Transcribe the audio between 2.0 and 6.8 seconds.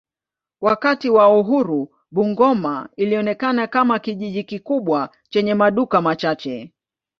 Bungoma ilionekana kama kijiji kikubwa chenye maduka machache.